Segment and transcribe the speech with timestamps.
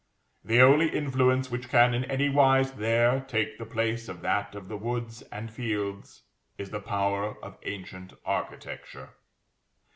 [0.43, 4.67] The only influence which can in any wise there take the place of that of
[4.67, 6.23] the woods and fields,
[6.57, 9.11] is the power of ancient Architecture.